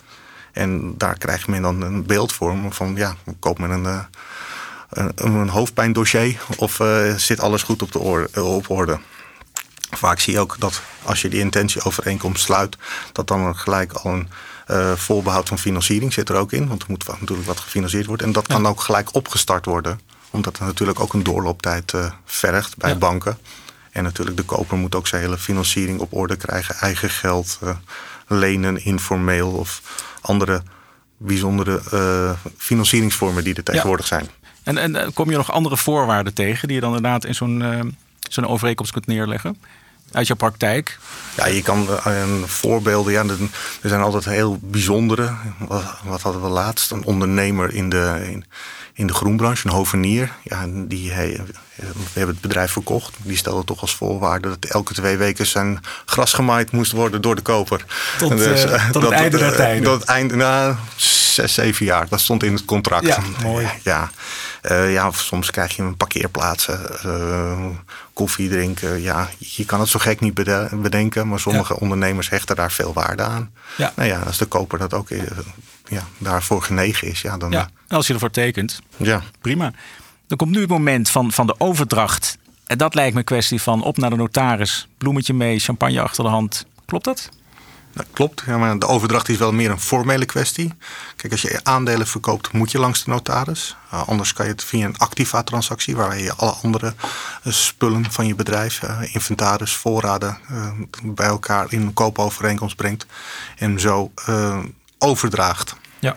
En 0.51 0.97
daar 0.97 1.17
krijgt 1.17 1.47
men 1.47 1.61
dan 1.61 1.81
een 1.81 2.05
beeld 2.05 2.33
voor 2.33 2.57
van 2.69 2.95
ja, 2.95 3.15
koopt 3.39 3.59
men 3.59 3.69
een, 3.69 3.85
eh, 3.85 4.03
een, 4.89 5.33
een 5.33 5.49
hoofdpijndossier 5.49 6.41
of 6.57 6.79
uh, 6.79 7.15
zit 7.15 7.39
alles 7.39 7.63
goed 7.63 7.81
op, 7.81 7.91
de 7.91 7.99
orde, 7.99 8.43
op 8.43 8.69
orde. 8.69 8.99
Vaak 9.91 10.19
zie 10.19 10.33
je 10.33 10.39
ook 10.39 10.55
dat 10.59 10.81
als 11.03 11.21
je 11.21 11.29
die 11.29 11.39
intentieovereenkomst 11.39 12.43
sluit, 12.43 12.77
dat 13.11 13.27
dan 13.27 13.57
gelijk 13.57 13.91
al 13.91 14.13
een 14.13 14.29
uh, 14.67 14.91
voorbehoud 14.91 15.47
van 15.47 15.59
financiering 15.59 16.13
zit 16.13 16.29
er 16.29 16.35
ook 16.35 16.51
in. 16.51 16.67
Want 16.67 16.81
er 16.81 16.89
moet 16.89 17.07
natuurlijk 17.07 17.47
wat 17.47 17.59
gefinancierd 17.59 18.05
worden. 18.05 18.27
En 18.27 18.33
dat 18.33 18.47
kan 18.47 18.67
ook 18.67 18.81
gelijk 18.81 19.15
opgestart 19.15 19.65
worden. 19.65 19.99
Omdat 20.29 20.57
er 20.57 20.65
natuurlijk 20.65 20.99
ook 20.99 21.13
een 21.13 21.23
doorlooptijd 21.23 21.93
uh, 21.93 22.11
vergt 22.25 22.77
bij 22.77 22.97
banken. 22.97 23.37
En 23.91 24.03
natuurlijk 24.03 24.37
de 24.37 24.43
koper 24.43 24.77
moet 24.77 24.95
ook 24.95 25.07
zijn 25.07 25.21
hele 25.21 25.37
financiering 25.37 25.99
op 25.99 26.13
orde 26.13 26.35
krijgen. 26.35 26.75
Eigen 26.75 27.09
geld, 27.09 27.59
uh, 27.63 27.69
lenen 28.27 28.85
informeel 28.85 29.51
of 29.51 29.81
andere 30.21 30.63
bijzondere 31.17 31.81
financieringsvormen 32.57 33.43
die 33.43 33.55
er 33.55 33.63
tegenwoordig 33.63 34.07
zijn. 34.07 34.29
En, 34.63 34.77
en 34.77 35.13
kom 35.13 35.29
je 35.29 35.37
nog 35.37 35.51
andere 35.51 35.77
voorwaarden 35.77 36.33
tegen 36.33 36.67
die 36.67 36.75
je 36.75 36.81
dan 36.81 36.95
inderdaad 36.95 37.25
in 37.25 37.35
zo'n 37.35 37.95
zo'n 38.29 38.47
overeenkomst 38.47 38.91
kunt 38.91 39.07
neerleggen? 39.07 39.57
Uit 40.11 40.27
jouw 40.27 40.35
praktijk? 40.35 40.99
Ja, 41.37 41.47
je 41.47 41.61
kan 41.61 41.87
uh, 42.07 42.23
voorbeelden. 42.45 43.13
Ja, 43.13 43.23
er 43.81 43.89
zijn 43.89 44.01
altijd 44.01 44.25
heel 44.25 44.57
bijzondere. 44.61 45.33
Wat, 45.57 45.83
wat 46.03 46.21
hadden 46.21 46.41
we 46.41 46.47
laatst? 46.47 46.91
Een 46.91 47.03
ondernemer 47.03 47.73
in 47.73 47.89
de, 47.89 48.27
in, 48.31 48.45
in 48.93 49.07
de 49.07 49.13
groenbranche, 49.13 49.67
een 49.67 49.73
hovenier. 49.73 50.31
Ja, 50.43 50.65
die, 50.69 51.11
hij, 51.11 51.41
we 51.75 51.85
hebben 52.13 52.33
het 52.33 52.41
bedrijf 52.41 52.71
verkocht. 52.71 53.15
Die 53.21 53.37
stelde 53.37 53.63
toch 53.63 53.81
als 53.81 53.95
voorwaarde 53.95 54.49
dat 54.49 54.65
elke 54.71 54.93
twee 54.93 55.17
weken 55.17 55.45
zijn 55.45 55.79
gras 56.05 56.33
gemaaid 56.33 56.71
moest 56.71 56.91
worden 56.91 57.21
door 57.21 57.35
de 57.35 57.41
koper. 57.41 57.85
Tot, 58.17 58.37
dus, 58.37 58.65
uh, 58.65 58.89
tot 58.89 59.03
het 59.03 59.11
einde 59.11 59.37
der 59.37 59.55
tijden. 59.55 59.83
Tot 59.83 59.99
het 59.99 60.09
einde, 60.09 60.35
nou, 60.35 60.75
zes, 61.33 61.53
zeven 61.53 61.85
jaar. 61.85 62.07
Dat 62.09 62.19
stond 62.19 62.43
in 62.43 62.53
het 62.53 62.65
contract. 62.65 63.05
Ja, 63.05 63.19
mooi. 63.41 63.67
Ja, 63.83 64.11
uh, 64.71 64.93
ja 64.93 65.11
soms 65.11 65.51
krijg 65.51 65.75
je 65.75 65.81
een 65.81 65.97
parkeerplaatsen, 65.97 66.79
uh, 67.05 67.65
koffie 68.13 68.49
drinken. 68.49 69.01
Ja, 69.01 69.29
je 69.37 69.65
kan 69.65 69.79
het 69.79 69.89
zo 69.89 69.99
gek 69.99 70.19
niet 70.19 70.33
bedenken, 70.71 71.27
maar 71.27 71.39
sommige 71.39 71.79
ondernemers 71.79 72.29
hechten 72.29 72.55
daar 72.55 72.71
veel 72.71 72.93
waarde 72.93 73.23
aan. 73.23 73.51
Ja. 73.75 73.93
Nou 73.95 74.09
ja, 74.09 74.19
als 74.19 74.37
de 74.37 74.45
koper 74.45 74.77
dat 74.79 74.93
ook 74.93 75.09
ja, 75.85 76.03
daarvoor 76.17 76.61
genegen 76.61 77.07
is, 77.07 77.21
ja, 77.21 77.37
dan. 77.37 77.51
Ja, 77.51 77.69
als 77.87 78.07
je 78.07 78.13
ervoor 78.13 78.31
tekent. 78.31 78.81
Ja. 78.97 79.21
Prima. 79.41 79.71
Dan 80.27 80.37
komt 80.37 80.51
nu 80.51 80.59
het 80.59 80.69
moment 80.69 81.09
van, 81.09 81.31
van 81.31 81.47
de 81.47 81.55
overdracht. 81.57 82.37
En 82.65 82.77
dat 82.77 82.95
lijkt 82.95 83.13
me 83.13 83.19
een 83.19 83.25
kwestie 83.25 83.61
van 83.61 83.83
op 83.83 83.97
naar 83.97 84.09
de 84.09 84.15
notaris, 84.15 84.87
bloemetje 84.97 85.33
mee, 85.33 85.59
champagne 85.59 86.01
achter 86.01 86.23
de 86.23 86.29
hand. 86.29 86.65
Klopt 86.85 87.05
dat? 87.05 87.29
Dat 87.93 88.05
klopt, 88.13 88.43
ja, 88.45 88.57
maar 88.57 88.79
de 88.79 88.87
overdracht 88.87 89.29
is 89.29 89.37
wel 89.37 89.51
meer 89.51 89.71
een 89.71 89.79
formele 89.79 90.25
kwestie. 90.25 90.73
Kijk, 91.15 91.31
als 91.31 91.41
je 91.41 91.59
aandelen 91.63 92.07
verkoopt, 92.07 92.51
moet 92.51 92.71
je 92.71 92.79
langs 92.79 93.03
de 93.03 93.09
notaris. 93.09 93.75
Uh, 93.93 94.07
anders 94.07 94.33
kan 94.33 94.45
je 94.45 94.51
het 94.51 94.63
via 94.63 94.85
een 94.85 94.97
activa-transactie, 94.97 95.95
waar 95.95 96.19
je 96.19 96.33
alle 96.35 96.51
andere 96.51 96.93
uh, 97.43 97.53
spullen 97.53 98.11
van 98.11 98.27
je 98.27 98.35
bedrijf, 98.35 98.81
uh, 98.81 99.13
inventaris, 99.13 99.75
voorraden, 99.75 100.37
bij 101.03 101.27
elkaar 101.27 101.65
in 101.69 101.81
een 101.81 101.93
koopovereenkomst 101.93 102.75
brengt 102.75 103.05
en 103.57 103.79
zo 103.79 104.11
overdraagt. 104.97 105.75
Ja. 105.99 106.15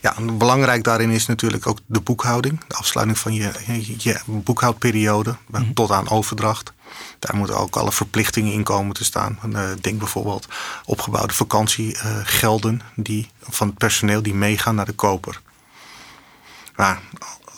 Ja, 0.00 0.14
belangrijk 0.32 0.84
daarin 0.84 1.10
is 1.10 1.26
natuurlijk 1.26 1.66
ook 1.66 1.78
de 1.86 2.00
boekhouding. 2.00 2.60
De 2.68 2.74
afsluiting 2.74 3.18
van 3.18 3.34
je, 3.34 3.52
je 3.98 4.20
boekhoudperiode 4.26 5.36
mm 5.46 5.74
tot 5.74 5.90
aan 5.90 6.10
overdracht. 6.10 6.72
Daar 7.18 7.36
moeten 7.36 7.58
ook 7.58 7.76
alle 7.76 7.92
verplichtingen 7.92 8.52
in 8.52 8.62
komen 8.62 8.94
te 8.94 9.04
staan. 9.04 9.38
Uh, 9.46 9.70
denk 9.80 9.98
bijvoorbeeld 9.98 10.48
opgebouwde 10.84 11.34
vakantiegelden 11.34 12.80
die, 12.94 13.30
van 13.40 13.66
het 13.66 13.78
personeel 13.78 14.22
die 14.22 14.34
meegaan 14.34 14.74
naar 14.74 14.86
de 14.86 14.92
koper. 14.92 15.40
Maar 16.76 17.00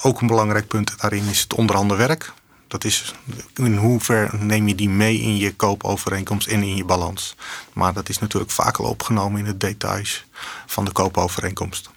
ook 0.03 0.21
een 0.21 0.27
belangrijk 0.27 0.69
punt 0.69 1.01
daarin 1.01 1.29
is 1.29 1.41
het 1.41 1.55
onderhanden 1.55 1.97
werk. 1.97 2.33
Dat 2.69 2.85
is 2.85 3.15
in 3.55 3.77
hoever 3.77 4.31
neem 4.39 4.69
je 4.69 4.75
die 4.75 4.89
mee 4.89 5.21
in 5.21 5.37
je 5.37 5.55
koopovereenkomst 5.55 6.47
en 6.47 6.63
in 6.63 6.77
je 6.77 6.85
balans. 6.85 7.37
Maar 7.73 7.93
dat 7.93 8.09
is 8.09 8.19
natuurlijk 8.19 8.53
vaak 8.53 8.77
al 8.77 8.85
opgenomen 8.85 9.39
in 9.39 9.45
de 9.45 9.57
details 9.57 10.25
van 10.67 10.85
de 10.85 10.93
koopovereenkomst. 10.93 11.91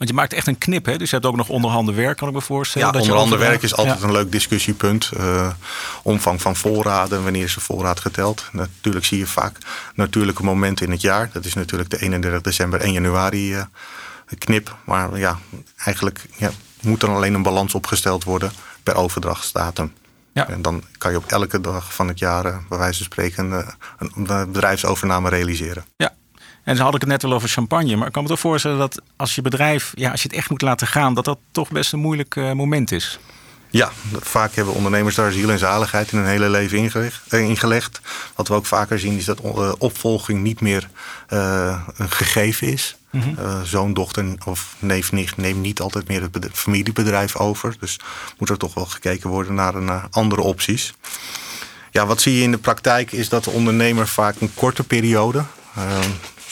Want 0.00 0.12
je 0.12 0.18
maakt 0.18 0.32
echt 0.32 0.46
een 0.46 0.58
knip, 0.58 0.86
hè? 0.86 0.98
Dus 0.98 1.10
je 1.10 1.16
hebt 1.16 1.28
ook 1.28 1.36
nog 1.36 1.48
onderhanden 1.48 1.94
werk, 1.94 2.16
kan 2.16 2.28
ik 2.28 2.34
me 2.34 2.40
voorstellen. 2.40 2.92
Ja, 2.92 3.00
onderhanden 3.00 3.38
werk 3.38 3.62
is 3.62 3.76
altijd 3.76 4.02
een 4.02 4.12
leuk 4.12 4.32
discussiepunt. 4.32 5.10
Uh, 5.16 5.50
omvang 6.02 6.42
van 6.42 6.56
voorraden, 6.56 7.22
wanneer 7.22 7.42
is 7.42 7.54
de 7.54 7.60
voorraad 7.60 8.00
geteld? 8.00 8.48
Natuurlijk 8.52 9.04
zie 9.04 9.18
je 9.18 9.26
vaak 9.26 9.58
natuurlijke 9.94 10.42
momenten 10.42 10.86
in 10.86 10.92
het 10.92 11.00
jaar. 11.00 11.30
Dat 11.32 11.44
is 11.44 11.54
natuurlijk 11.54 11.90
de 11.90 12.00
31 12.00 12.40
december, 12.40 12.80
1 12.80 12.92
januari 12.92 13.54
uh, 13.54 13.62
knip. 14.38 14.76
Maar 14.84 15.18
ja, 15.18 15.38
eigenlijk 15.84 16.24
ja, 16.36 16.50
moet 16.80 17.02
er 17.02 17.08
alleen 17.08 17.34
een 17.34 17.42
balans 17.42 17.74
opgesteld 17.74 18.24
worden 18.24 18.52
per 18.82 18.94
overdrachtsdatum. 18.94 19.92
Ja. 20.32 20.48
En 20.48 20.62
dan 20.62 20.82
kan 20.98 21.10
je 21.10 21.16
op 21.16 21.26
elke 21.26 21.60
dag 21.60 21.94
van 21.94 22.08
het 22.08 22.18
jaar, 22.18 22.46
uh, 22.46 22.56
bij 22.68 22.78
wijze 22.78 22.96
van 22.96 23.06
spreken, 23.06 23.66
een 23.98 24.46
bedrijfsovername 24.52 25.28
realiseren. 25.28 25.84
Ja, 25.96 26.14
en 26.64 26.76
ze 26.76 26.82
had 26.82 26.94
ik 26.94 27.00
het 27.00 27.10
net 27.10 27.22
wel 27.22 27.32
over 27.32 27.48
champagne. 27.48 27.96
Maar 27.96 28.06
ik 28.06 28.12
kan 28.12 28.22
me 28.22 28.28
toch 28.28 28.40
voorstellen 28.40 28.78
dat 28.78 29.02
als 29.16 29.34
je 29.34 29.42
bedrijf, 29.42 29.92
ja, 29.94 30.10
als 30.10 30.22
je 30.22 30.28
het 30.28 30.36
echt 30.36 30.50
moet 30.50 30.62
laten 30.62 30.86
gaan, 30.86 31.14
dat 31.14 31.24
dat 31.24 31.38
toch 31.50 31.70
best 31.70 31.92
een 31.92 31.98
moeilijk 31.98 32.34
uh, 32.34 32.52
moment 32.52 32.92
is. 32.92 33.18
Ja, 33.70 33.90
vaak 34.20 34.54
hebben 34.54 34.74
ondernemers 34.74 35.14
daar 35.14 35.32
ziel 35.32 35.50
en 35.50 35.58
zaligheid 35.58 36.12
in 36.12 36.18
hun 36.18 36.26
hele 36.26 36.48
leven 36.48 36.78
ingelegd. 36.78 37.32
ingelegd. 37.32 38.00
Wat 38.34 38.48
we 38.48 38.54
ook 38.54 38.66
vaker 38.66 38.98
zien 38.98 39.16
is 39.16 39.24
dat 39.24 39.40
uh, 39.44 39.72
opvolging 39.78 40.42
niet 40.42 40.60
meer 40.60 40.88
uh, 41.28 41.82
een 41.96 42.10
gegeven 42.10 42.66
is. 42.66 42.96
Mm 43.10 43.20
-hmm. 43.20 43.36
uh, 43.38 43.60
zoon, 43.62 43.94
dochter 43.94 44.34
of 44.44 44.74
neef, 44.78 45.12
nicht 45.12 45.36
neemt 45.36 45.60
niet 45.60 45.80
altijd 45.80 46.08
meer 46.08 46.22
het 46.22 46.48
familiebedrijf 46.52 47.36
over. 47.36 47.76
Dus 47.80 48.00
moet 48.38 48.48
er 48.48 48.56
toch 48.56 48.74
wel 48.74 48.86
gekeken 48.86 49.30
worden 49.30 49.54
naar 49.54 49.74
een, 49.74 49.90
andere 50.10 50.42
opties. 50.42 50.94
Ja, 51.90 52.06
wat 52.06 52.20
zie 52.20 52.36
je 52.36 52.42
in 52.42 52.50
de 52.50 52.58
praktijk 52.58 53.12
is 53.12 53.28
dat 53.28 53.44
de 53.44 53.50
ondernemer 53.50 54.08
vaak 54.08 54.40
een 54.40 54.54
korte 54.54 54.84
periode 54.84 55.44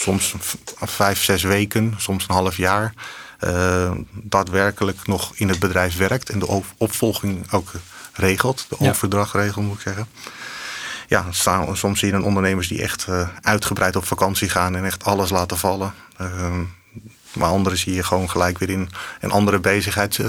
soms 0.00 0.34
vijf, 0.80 1.22
zes 1.22 1.42
weken, 1.42 1.94
soms 1.96 2.24
een 2.28 2.34
half 2.34 2.56
jaar, 2.56 2.94
uh, 3.40 3.90
daadwerkelijk 4.12 5.06
nog 5.06 5.32
in 5.34 5.48
het 5.48 5.58
bedrijf 5.58 5.96
werkt 5.96 6.30
en 6.30 6.38
de 6.38 6.62
opvolging 6.76 7.52
ook 7.52 7.72
regelt, 8.12 8.66
de 8.68 8.76
ja. 8.78 8.88
overdrachtregel 8.88 9.62
moet 9.62 9.74
ik 9.74 9.80
zeggen. 9.80 10.08
Ja, 11.08 11.24
soms 11.72 11.98
zie 11.98 12.08
je 12.08 12.14
dan 12.14 12.24
ondernemers 12.24 12.68
die 12.68 12.82
echt 12.82 13.06
uh, 13.08 13.28
uitgebreid 13.40 13.96
op 13.96 14.04
vakantie 14.04 14.48
gaan 14.48 14.76
en 14.76 14.84
echt 14.84 15.04
alles 15.04 15.30
laten 15.30 15.58
vallen. 15.58 15.94
Uh, 16.20 16.58
maar 17.32 17.50
anderen 17.50 17.78
zie 17.78 17.94
je 17.94 18.02
gewoon 18.02 18.30
gelijk 18.30 18.58
weer 18.58 18.70
in 18.70 18.90
een 19.20 19.30
andere 19.30 19.58
bezigheid 19.58 20.20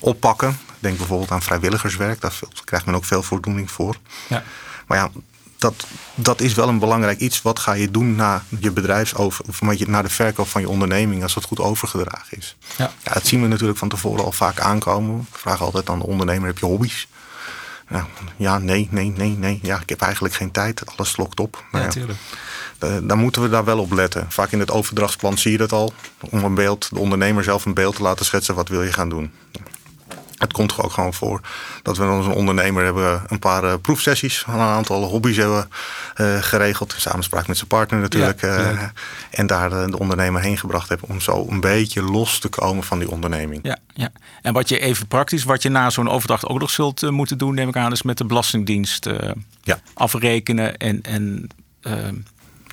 oppakken. 0.00 0.58
Denk 0.78 0.98
bijvoorbeeld 0.98 1.30
aan 1.30 1.42
vrijwilligerswerk, 1.42 2.20
daar 2.20 2.38
krijgt 2.64 2.86
men 2.86 2.94
ook 2.94 3.04
veel 3.04 3.22
voldoening 3.22 3.70
voor. 3.70 3.96
Ja. 4.28 4.42
Maar 4.86 4.98
ja, 4.98 5.10
dat, 5.64 5.86
dat 6.14 6.40
is 6.40 6.54
wel 6.54 6.68
een 6.68 6.78
belangrijk 6.78 7.18
iets. 7.18 7.42
Wat 7.42 7.58
ga 7.58 7.72
je 7.72 7.90
doen 7.90 8.14
na 8.14 8.42
je 8.58 8.70
bedrijfsover, 8.70 9.44
of 9.48 9.60
na 9.86 10.02
de 10.02 10.08
verkoop 10.08 10.48
van 10.48 10.60
je 10.60 10.68
onderneming 10.68 11.22
als 11.22 11.34
dat 11.34 11.44
goed 11.44 11.60
overgedragen 11.60 12.38
is? 12.38 12.56
Ja. 12.76 12.90
ja. 13.04 13.12
dat 13.12 13.26
zien 13.26 13.42
we 13.42 13.48
natuurlijk 13.48 13.78
van 13.78 13.88
tevoren 13.88 14.24
al 14.24 14.32
vaak 14.32 14.60
aankomen. 14.60 15.26
Ik 15.32 15.38
vraag 15.38 15.62
altijd 15.62 15.90
aan 15.90 15.98
de 15.98 16.06
ondernemer: 16.06 16.46
heb 16.46 16.58
je 16.58 16.66
hobby's? 16.66 17.08
Ja, 17.88 18.06
ja, 18.36 18.58
nee, 18.58 18.88
nee, 18.90 19.12
nee, 19.16 19.36
nee. 19.38 19.58
Ja, 19.62 19.80
ik 19.80 19.88
heb 19.88 20.00
eigenlijk 20.00 20.34
geen 20.34 20.50
tijd. 20.50 20.82
Alles 20.86 21.10
slokt 21.10 21.40
op. 21.40 21.64
Maar 21.70 21.80
ja, 21.80 21.86
natuurlijk. 21.86 22.18
Ja, 22.80 23.00
dan 23.00 23.18
moeten 23.18 23.42
we 23.42 23.48
daar 23.48 23.64
wel 23.64 23.78
op 23.78 23.92
letten. 23.92 24.26
Vaak 24.28 24.52
in 24.52 24.60
het 24.60 24.70
overdrachtsplan 24.70 25.38
zie 25.38 25.52
je 25.52 25.58
dat 25.58 25.72
al. 25.72 25.92
Om 26.30 26.44
een 26.44 26.54
beeld, 26.54 26.88
de 26.90 26.98
ondernemer 26.98 27.44
zelf 27.44 27.64
een 27.64 27.74
beeld 27.74 27.96
te 27.96 28.02
laten 28.02 28.24
schetsen. 28.24 28.54
Wat 28.54 28.68
wil 28.68 28.82
je 28.82 28.92
gaan 28.92 29.08
doen? 29.08 29.32
Het 30.44 30.52
komt 30.52 30.78
ook 30.78 30.92
gewoon 30.92 31.14
voor 31.14 31.40
dat 31.82 31.96
we 31.96 32.04
als 32.04 32.26
een 32.26 32.32
ondernemer 32.32 32.84
hebben 32.84 33.22
een 33.26 33.38
paar 33.38 33.64
uh, 33.64 33.74
proefsessies 33.82 34.38
van 34.38 34.54
een 34.54 34.60
aantal 34.60 35.04
hobby's 35.04 35.36
hebben 35.36 35.68
uh, 36.16 36.42
geregeld. 36.42 36.92
In 36.94 37.00
samenspraak 37.00 37.46
met 37.46 37.56
zijn 37.56 37.68
partner 37.68 38.00
natuurlijk. 38.00 38.40
Ja, 38.40 38.72
uh, 38.72 38.82
en 39.30 39.46
daar 39.46 39.70
de 39.70 39.98
ondernemer 39.98 40.42
heen 40.42 40.58
gebracht 40.58 40.88
hebben 40.88 41.08
om 41.08 41.20
zo 41.20 41.46
een 41.48 41.60
beetje 41.60 42.02
los 42.02 42.38
te 42.38 42.48
komen 42.48 42.84
van 42.84 42.98
die 42.98 43.10
onderneming. 43.10 43.60
Ja, 43.62 43.78
ja. 43.94 44.10
En 44.42 44.52
wat 44.52 44.68
je 44.68 44.78
even 44.78 45.06
praktisch, 45.06 45.44
wat 45.44 45.62
je 45.62 45.68
na 45.68 45.90
zo'n 45.90 46.08
overdracht 46.08 46.46
ook 46.46 46.60
nog 46.60 46.70
zult 46.70 47.10
moeten 47.10 47.38
doen, 47.38 47.54
neem 47.54 47.68
ik 47.68 47.76
aan, 47.76 47.92
is 47.92 48.02
met 48.02 48.18
de 48.18 48.24
Belastingdienst 48.24 49.08
ja. 49.62 49.78
afrekenen 49.94 50.76
en. 50.76 51.02
en 51.02 51.48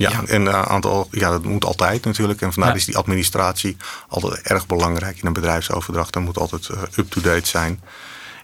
ja, 0.02 0.24
en 0.26 0.46
een 0.46 0.54
aantal, 0.54 1.08
ja, 1.12 1.30
dat 1.30 1.44
moet 1.44 1.66
altijd 1.66 2.06
natuurlijk. 2.06 2.42
En 2.42 2.54
vandaar 2.54 2.76
is 2.76 2.86
die 2.86 2.98
administratie 2.98 3.78
altijd 4.08 4.42
erg 4.42 4.68
belangrijk 4.68 5.20
in 5.20 5.28
een 5.28 5.34
bedrijfsoverdracht. 5.34 6.14
Dat 6.14 6.24
moet 6.24 6.38
altijd 6.38 6.70
uh, 6.72 6.82
up-to-date 6.96 7.48
zijn. 7.48 7.82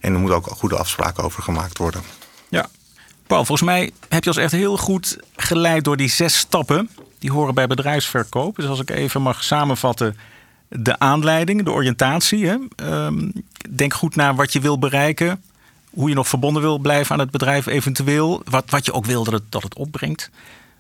En 0.02 0.14
er 0.14 0.20
moet 0.20 0.32
ook 0.32 0.48
goede 0.48 0.78
afspraken 0.78 1.24
over 1.24 1.44
gemaakt 1.44 1.78
worden. 1.78 2.02
Ja. 2.50 2.68
Paul, 3.28 3.46
volgens 3.46 3.68
mij 3.68 3.92
heb 4.10 4.24
je 4.24 4.30
ons 4.30 4.40
echt 4.40 4.52
heel 4.52 4.78
goed 4.78 5.18
geleid 5.36 5.84
door 5.84 5.98
die 5.98 6.10
zes 6.10 6.38
stappen. 6.38 6.90
Die 7.20 7.32
horen 7.32 7.54
bij 7.54 7.68
bedrijfsverkoop. 7.68 8.56
Dus 8.56 8.66
als 8.66 8.80
ik 8.80 8.90
even 8.90 9.22
mag 9.22 9.44
samenvatten. 9.44 10.18
De 10.70 11.00
aanleiding, 11.00 11.64
de 11.64 11.72
oriëntatie. 11.72 12.48
Hè? 12.48 12.58
Um, 13.06 13.32
denk 13.70 13.94
goed 13.94 14.16
naar 14.16 14.36
wat 14.36 14.54
je 14.54 14.60
wil 14.60 14.80
bereiken. 14.80 15.44
Hoe 15.90 16.10
je 16.10 16.16
nog 16.16 16.28
verbonden 16.28 16.62
wil 16.62 16.78
blijven 16.78 17.14
aan 17.14 17.20
het 17.20 17.32
bedrijf 17.32 17.66
eventueel. 17.66 18.42
Wat, 18.46 18.64
wat 18.70 18.86
je 18.86 18.94
ook 18.94 19.06
wil 19.06 19.24
dat 19.24 19.34
het, 19.34 19.44
dat 19.50 19.64
het 19.64 19.76
opbrengt. 19.76 20.30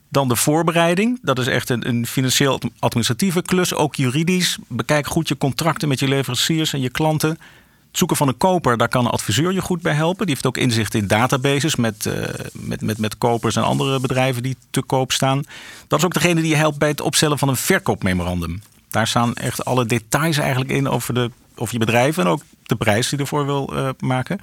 Dan 0.09 0.27
de 0.27 0.35
voorbereiding. 0.35 1.19
Dat 1.21 1.39
is 1.39 1.47
echt 1.47 1.69
een, 1.69 1.87
een 1.87 2.07
financieel 2.07 2.59
administratieve 2.79 3.41
klus, 3.41 3.73
ook 3.73 3.95
juridisch. 3.95 4.57
Bekijk 4.67 5.07
goed 5.07 5.27
je 5.27 5.37
contracten 5.37 5.87
met 5.87 5.99
je 5.99 6.07
leveranciers 6.07 6.73
en 6.73 6.81
je 6.81 6.89
klanten. 6.89 7.29
Het 7.29 7.97
zoeken 7.97 8.17
van 8.17 8.27
een 8.27 8.37
koper, 8.37 8.77
daar 8.77 8.87
kan 8.87 9.05
een 9.05 9.11
adviseur 9.11 9.53
je 9.53 9.61
goed 9.61 9.81
bij 9.81 9.93
helpen. 9.93 10.25
Die 10.25 10.33
heeft 10.35 10.47
ook 10.47 10.57
inzicht 10.57 10.93
in 10.93 11.07
databases 11.07 11.75
met, 11.75 12.05
uh, 12.05 12.23
met, 12.51 12.81
met, 12.81 12.97
met 12.97 13.17
kopers 13.17 13.55
en 13.55 13.63
andere 13.63 13.99
bedrijven 13.99 14.43
die 14.43 14.57
te 14.69 14.81
koop 14.81 15.11
staan. 15.11 15.43
Dat 15.87 15.99
is 15.99 16.05
ook 16.05 16.13
degene 16.13 16.41
die 16.41 16.49
je 16.49 16.55
helpt 16.55 16.77
bij 16.77 16.89
het 16.89 17.01
opstellen 17.01 17.37
van 17.37 17.47
een 17.47 17.55
verkoopmemorandum. 17.55 18.61
Daar 18.89 19.07
staan 19.07 19.33
echt 19.33 19.65
alle 19.65 19.85
details 19.85 20.37
eigenlijk 20.37 20.71
in 20.71 20.89
over, 20.89 21.13
de, 21.13 21.31
over 21.55 21.73
je 21.73 21.79
bedrijf 21.79 22.17
en 22.17 22.27
ook 22.27 22.41
de 22.63 22.75
prijs 22.75 23.09
die 23.09 23.17
je 23.17 23.23
ervoor 23.23 23.45
wil 23.45 23.69
uh, 23.73 23.89
maken. 23.99 24.39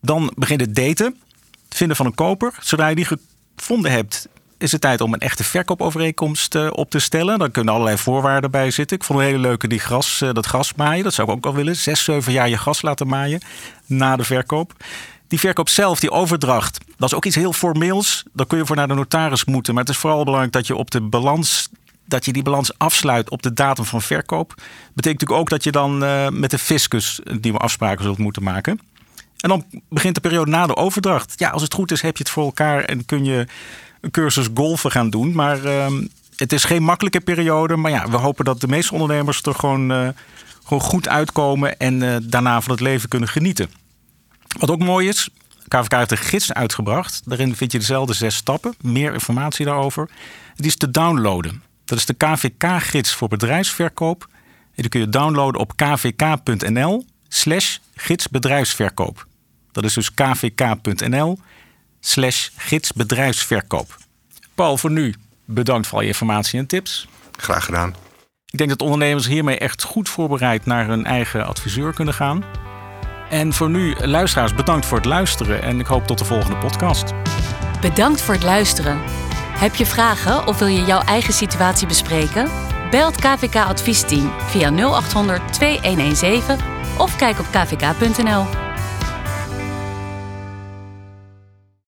Dan 0.00 0.32
begint 0.34 0.60
het 0.60 0.74
daten. 0.74 1.16
Het 1.68 1.76
vinden 1.76 1.96
van 1.96 2.06
een 2.06 2.14
koper. 2.14 2.54
Zodra 2.60 2.88
je 2.88 2.94
die 2.94 3.18
gevonden 3.56 3.90
hebt, 3.90 4.28
is 4.58 4.72
het 4.72 4.80
tijd 4.80 5.00
om 5.00 5.12
een 5.12 5.20
echte 5.20 5.44
verkoopovereenkomst 5.44 6.54
uh, 6.54 6.68
op 6.72 6.90
te 6.90 6.98
stellen. 6.98 7.38
Daar 7.38 7.50
kunnen 7.50 7.74
allerlei 7.74 7.98
voorwaarden 7.98 8.50
bij 8.50 8.70
zitten. 8.70 8.96
Ik 8.96 9.04
vond 9.04 9.18
een 9.18 9.24
hele 9.24 9.38
leuke 9.38 9.68
die 9.68 9.78
gras, 9.78 10.20
uh, 10.20 10.32
dat 10.32 10.46
gras 10.46 10.74
maaien. 10.74 11.04
Dat 11.04 11.14
zou 11.14 11.28
ik 11.28 11.34
ook 11.34 11.44
wel 11.44 11.54
willen. 11.54 11.76
Zes, 11.76 12.04
zeven 12.04 12.32
jaar 12.32 12.48
je 12.48 12.58
gras 12.58 12.82
laten 12.82 13.06
maaien 13.06 13.40
na 13.86 14.16
de 14.16 14.24
verkoop. 14.24 14.72
Die 15.28 15.38
verkoop 15.38 15.68
zelf, 15.68 16.00
die 16.00 16.10
overdracht, 16.10 16.78
dat 16.96 17.08
is 17.08 17.14
ook 17.14 17.24
iets 17.24 17.36
heel 17.36 17.52
formeels. 17.52 18.24
Daar 18.32 18.46
kun 18.46 18.58
je 18.58 18.66
voor 18.66 18.76
naar 18.76 18.88
de 18.88 18.94
notaris 18.94 19.44
moeten. 19.44 19.74
Maar 19.74 19.82
het 19.82 19.92
is 19.92 19.98
vooral 19.98 20.24
belangrijk 20.24 20.52
dat 20.52 20.66
je 20.66 20.76
op 20.76 20.90
de 20.90 21.00
balans 21.00 21.68
dat 22.08 22.24
je 22.24 22.32
die 22.32 22.42
balans 22.42 22.78
afsluit 22.78 23.30
op 23.30 23.42
de 23.42 23.52
datum 23.52 23.84
van 23.84 24.02
verkoop. 24.02 24.54
Betekent 24.94 25.04
natuurlijk 25.20 25.40
ook 25.40 25.48
dat 25.48 25.64
je 25.64 25.70
dan 25.70 26.02
uh, 26.02 26.28
met 26.28 26.50
de 26.50 26.58
fiscus 26.58 27.20
nieuwe 27.40 27.58
afspraken 27.58 28.04
zult 28.04 28.18
moeten 28.18 28.42
maken. 28.42 28.80
En 29.40 29.48
dan 29.48 29.64
begint 29.88 30.14
de 30.14 30.20
periode 30.20 30.50
na 30.50 30.66
de 30.66 30.76
overdracht. 30.76 31.34
Ja, 31.36 31.50
als 31.50 31.62
het 31.62 31.74
goed 31.74 31.92
is, 31.92 32.00
heb 32.00 32.16
je 32.16 32.22
het 32.22 32.32
voor 32.32 32.44
elkaar 32.44 32.84
en 32.84 33.04
kun 33.04 33.24
je 33.24 33.46
cursus 34.10 34.48
golfen 34.54 34.90
gaan 34.90 35.10
doen. 35.10 35.32
Maar 35.32 35.64
uh, 35.64 35.86
het 36.36 36.52
is 36.52 36.64
geen 36.64 36.82
makkelijke 36.82 37.20
periode. 37.20 37.76
Maar 37.76 37.90
ja, 37.90 38.08
we 38.08 38.16
hopen 38.16 38.44
dat 38.44 38.60
de 38.60 38.68
meeste 38.68 38.92
ondernemers 38.92 39.42
er 39.42 39.54
gewoon, 39.54 39.92
uh, 39.92 40.08
gewoon 40.64 40.82
goed 40.82 41.08
uitkomen 41.08 41.78
en 41.78 42.24
daarna 42.28 42.60
van 42.60 42.70
het 42.70 42.80
leven 42.80 43.08
kunnen 43.08 43.28
genieten. 43.28 43.70
Wat 44.58 44.70
ook 44.70 44.78
mooi 44.78 45.08
is, 45.08 45.28
KVK 45.68 45.92
heeft 45.92 46.10
een 46.10 46.16
gids 46.16 46.52
uitgebracht. 46.52 47.22
Daarin 47.24 47.56
vind 47.56 47.72
je 47.72 47.78
dezelfde 47.78 48.14
zes 48.14 48.36
stappen. 48.36 48.74
Meer 48.80 49.12
informatie 49.12 49.64
daarover. 49.64 50.08
Die 50.54 50.66
is 50.66 50.76
te 50.76 50.90
downloaden. 50.90 51.62
Dat 51.84 51.98
is 51.98 52.06
de 52.06 52.14
KVK-gids 52.14 53.14
voor 53.14 53.28
bedrijfsverkoop. 53.28 54.28
En 54.74 54.82
die 54.82 54.88
kun 54.88 55.00
je 55.00 55.08
downloaden 55.08 55.60
op 55.60 55.76
kvk.nl 55.76 57.04
slash 57.28 57.76
gidsbedrijfsverkoop. 57.94 59.26
Dat 59.72 59.84
is 59.84 59.94
dus 59.94 60.14
kvk.nl 60.14 61.38
slash 62.06 62.48
gidsbedrijfsverkoop. 62.56 63.96
Paul, 64.54 64.76
voor 64.76 64.90
nu 64.90 65.14
bedankt 65.44 65.86
voor 65.86 65.96
al 65.96 66.02
je 66.02 66.08
informatie 66.08 66.58
en 66.58 66.66
tips. 66.66 67.08
Graag 67.36 67.64
gedaan. 67.64 67.94
Ik 68.50 68.58
denk 68.58 68.70
dat 68.70 68.82
ondernemers 68.82 69.26
hiermee 69.26 69.58
echt 69.58 69.82
goed 69.82 70.08
voorbereid 70.08 70.66
naar 70.66 70.86
hun 70.86 71.04
eigen 71.04 71.46
adviseur 71.46 71.94
kunnen 71.94 72.14
gaan. 72.14 72.44
En 73.30 73.52
voor 73.52 73.70
nu, 73.70 73.94
luisteraars, 73.94 74.54
bedankt 74.54 74.86
voor 74.86 74.96
het 74.96 75.06
luisteren 75.06 75.62
en 75.62 75.80
ik 75.80 75.86
hoop 75.86 76.06
tot 76.06 76.18
de 76.18 76.24
volgende 76.24 76.56
podcast. 76.56 77.12
Bedankt 77.80 78.20
voor 78.20 78.34
het 78.34 78.42
luisteren. 78.42 79.00
Heb 79.58 79.74
je 79.74 79.86
vragen 79.86 80.46
of 80.46 80.58
wil 80.58 80.68
je 80.68 80.84
jouw 80.84 81.00
eigen 81.00 81.32
situatie 81.32 81.86
bespreken? 81.86 82.50
Bel 82.90 83.06
het 83.06 83.20
KVK 83.20 83.54
Adviesteam 83.54 84.32
via 84.46 84.70
0800 84.70 85.52
2117 85.52 86.56
of 86.98 87.16
kijk 87.16 87.38
op 87.38 87.46
kvk.nl. 87.50 88.65